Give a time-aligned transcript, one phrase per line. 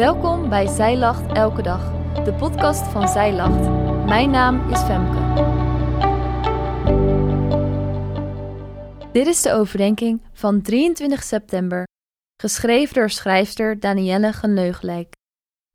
[0.00, 1.92] Welkom bij Zij Lacht Elke Dag,
[2.24, 3.68] de podcast van Zij Lacht.
[4.06, 5.18] Mijn naam is Femke.
[9.12, 11.86] Dit is de overdenking van 23 september,
[12.42, 15.12] geschreven door schrijfster Danielle Geneugelijk.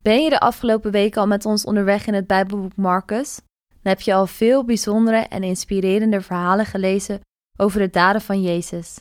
[0.02, 3.34] Ben je de afgelopen weken al met ons onderweg in het Bijbelboek Marcus?
[3.68, 7.20] Dan heb je al veel bijzondere en inspirerende verhalen gelezen
[7.56, 9.00] over de daden van Jezus.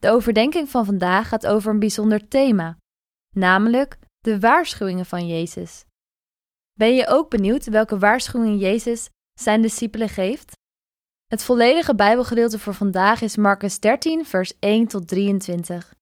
[0.00, 2.76] De overdenking van vandaag gaat over een bijzonder thema,
[3.34, 5.84] namelijk de waarschuwingen van Jezus.
[6.72, 9.08] Ben je ook benieuwd welke waarschuwingen Jezus
[9.40, 10.52] zijn discipelen geeft?
[11.26, 15.94] Het volledige Bijbelgedeelte voor vandaag is Marcus 13, vers 1 tot 23.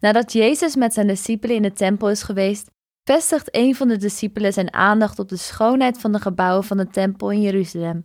[0.00, 2.70] Nadat Jezus met zijn discipelen in de tempel is geweest,
[3.04, 6.88] vestigt een van de discipelen zijn aandacht op de schoonheid van de gebouwen van de
[6.88, 8.04] tempel in Jeruzalem.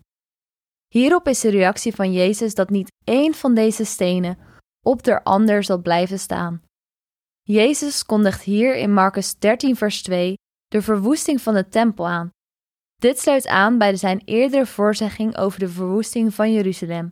[0.87, 4.37] Hierop is de reactie van Jezus dat niet één van deze stenen
[4.85, 6.61] op der ander zal blijven staan.
[7.47, 10.33] Jezus kondigt hier in Marcus 13, vers 2
[10.67, 12.29] de verwoesting van de tempel aan.
[12.95, 17.11] Dit sluit aan bij zijn eerdere voorzegging over de verwoesting van Jeruzalem.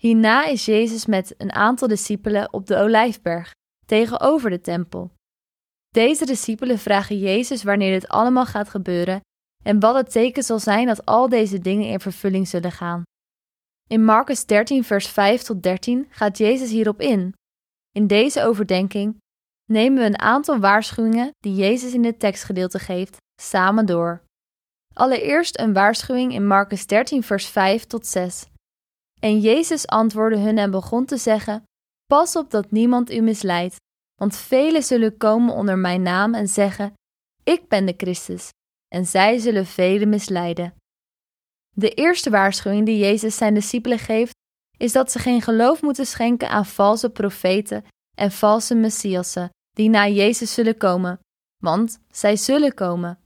[0.00, 3.50] Hierna is Jezus met een aantal discipelen op de Olijfberg,
[3.86, 5.10] tegenover de tempel.
[5.88, 9.20] Deze discipelen vragen Jezus wanneer dit allemaal gaat gebeuren
[9.64, 13.02] en wat het teken zal zijn dat al deze dingen in vervulling zullen gaan.
[13.88, 17.34] In Marcus 13, vers 5 tot 13 gaat Jezus hierop in.
[17.94, 19.20] In deze overdenking
[19.72, 24.22] nemen we een aantal waarschuwingen die Jezus in dit tekstgedeelte geeft, samen door.
[24.94, 28.46] Allereerst een waarschuwing in Marcus 13, vers 5 tot 6.
[29.20, 31.62] En Jezus antwoordde hun en begon te zeggen:
[32.06, 33.76] Pas op dat niemand u misleidt,
[34.14, 36.92] want velen zullen komen onder mijn naam en zeggen:
[37.44, 38.48] Ik ben de Christus,
[38.88, 40.74] en zij zullen velen misleiden.
[41.76, 44.32] De eerste waarschuwing die Jezus zijn discipelen geeft,
[44.76, 50.08] is dat ze geen geloof moeten schenken aan valse profeten en valse messiassen die na
[50.08, 51.20] Jezus zullen komen,
[51.62, 53.18] want zij zullen komen.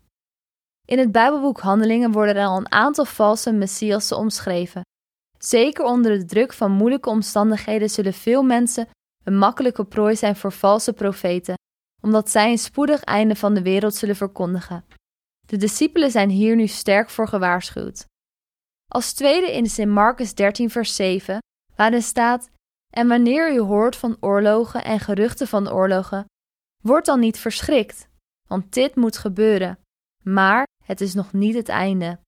[0.84, 4.82] In het Bijbelboek Handelingen worden er al een aantal valse messiassen omschreven.
[5.38, 8.88] Zeker onder de druk van moeilijke omstandigheden zullen veel mensen
[9.25, 11.54] een makkelijke prooi zijn voor valse profeten,
[12.03, 14.84] omdat zij een spoedig einde van de wereld zullen verkondigen.
[15.47, 18.04] De discipelen zijn hier nu sterk voor gewaarschuwd.
[18.88, 21.38] Als tweede in Sint Marcus 13, vers 7,
[21.76, 22.50] waarin staat:
[22.93, 26.25] En wanneer u hoort van oorlogen en geruchten van oorlogen,
[26.86, 28.08] word dan niet verschrikt,
[28.48, 29.78] want dit moet gebeuren,
[30.22, 32.19] maar het is nog niet het einde.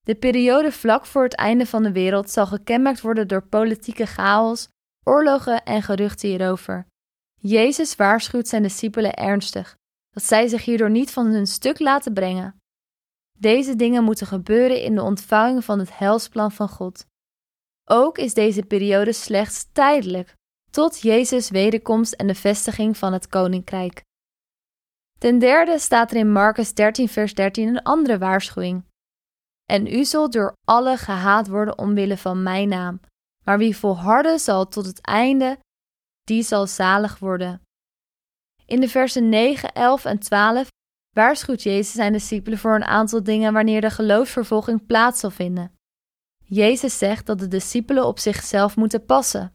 [0.00, 4.68] De periode vlak voor het einde van de wereld zal gekenmerkt worden door politieke chaos,
[5.04, 6.86] oorlogen en geruchten hierover.
[7.40, 9.76] Jezus waarschuwt zijn discipelen ernstig
[10.10, 12.56] dat zij zich hierdoor niet van hun stuk laten brengen.
[13.38, 17.06] Deze dingen moeten gebeuren in de ontvanging van het helsplan van God.
[17.84, 20.34] Ook is deze periode slechts tijdelijk,
[20.72, 24.02] tot Jezus' wederkomst en de vestiging van het koninkrijk.
[25.18, 28.84] Ten derde staat er in Marcus 13, vers 13 een andere waarschuwing.
[29.70, 33.00] En u zult door alle gehaat worden omwille van mijn naam,
[33.44, 35.58] maar wie volharden zal tot het einde,
[36.24, 37.62] die zal zalig worden.
[38.66, 40.68] In de versen 9, 11 en 12
[41.14, 45.72] waarschuwt Jezus zijn discipelen voor een aantal dingen wanneer de geloofsvervolging plaats zal vinden.
[46.44, 49.54] Jezus zegt dat de discipelen op zichzelf moeten passen.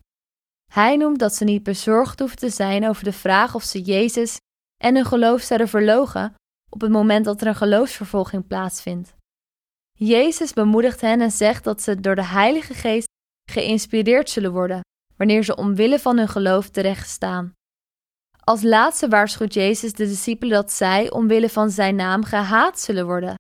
[0.74, 4.38] Hij noemt dat ze niet bezorgd hoeven te zijn over de vraag of ze Jezus
[4.84, 6.34] en hun geloof zouden verlogen
[6.70, 9.16] op het moment dat er een geloofsvervolging plaatsvindt.
[9.94, 13.08] Jezus bemoedigt hen en zegt dat ze door de Heilige Geest
[13.52, 14.82] geïnspireerd zullen worden
[15.16, 17.54] wanneer ze omwille van hun geloof terecht staan.
[18.44, 23.36] Als laatste waarschuwt Jezus de discipelen dat zij omwille van zijn naam gehaat zullen worden.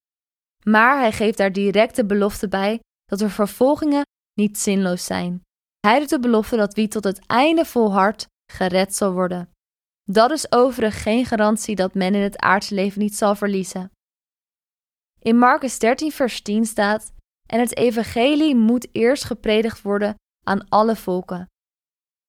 [0.64, 4.02] Maar hij geeft daar direct de belofte bij dat er vervolgingen
[4.34, 5.42] niet zinloos zijn.
[5.88, 9.52] Hij doet de belofte dat wie tot het einde volhardt, gered zal worden.
[10.04, 13.92] Dat is overigens geen garantie dat men in het aardse leven niet zal verliezen.
[15.20, 17.12] In Marcus 13, vers 10 staat:
[17.46, 21.46] En het evangelie moet eerst gepredikt worden aan alle volken.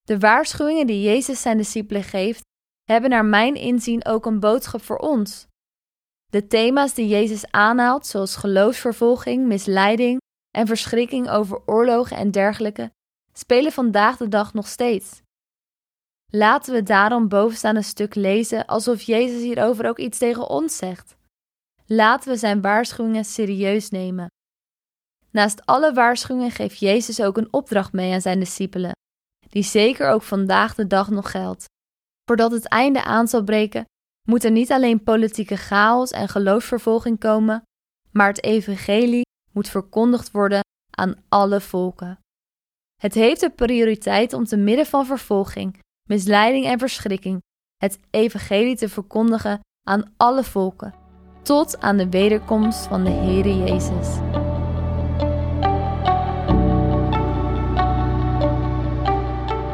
[0.03, 2.43] De waarschuwingen die Jezus zijn discipelen geeft,
[2.85, 5.47] hebben naar mijn inzien ook een boodschap voor ons.
[6.27, 10.21] De thema's die Jezus aanhaalt, zoals geloofsvervolging, misleiding
[10.57, 12.97] en verschrikking over oorlogen en dergelijke,
[13.39, 15.23] spelen vandaag de dag nog steeds.
[16.33, 21.17] Laten we daarom bovenstaande stuk lezen alsof Jezus hierover ook iets tegen ons zegt.
[21.87, 24.27] Laten we zijn waarschuwingen serieus nemen.
[25.31, 28.93] Naast alle waarschuwingen geeft Jezus ook een opdracht mee aan zijn discipelen,
[29.49, 31.65] die zeker ook vandaag de dag nog geldt.
[32.25, 33.85] Voordat het einde aan zal breken,
[34.29, 37.63] moet er niet alleen politieke chaos en geloofsvervolging komen,
[38.11, 42.19] maar het evangelie moet verkondigd worden aan alle volken.
[42.99, 45.79] Het heeft de prioriteit om te midden van vervolging,
[46.09, 47.43] misleiding en verschrikking
[47.77, 50.95] het evangelie te verkondigen aan alle volken,
[51.43, 54.17] tot aan de wederkomst van de Heere Jezus.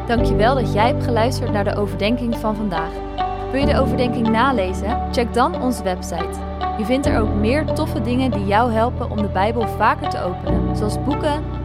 [0.07, 2.91] Dankjewel dat jij hebt geluisterd naar de overdenking van vandaag.
[3.51, 5.13] Wil je de overdenking nalezen?
[5.13, 6.39] Check dan onze website.
[6.77, 10.19] Je vindt er ook meer toffe dingen die jou helpen om de Bijbel vaker te
[10.19, 11.64] openen, zoals boeken,